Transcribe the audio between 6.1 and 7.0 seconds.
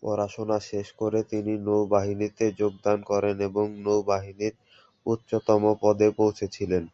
পৌঁছেছিলেন।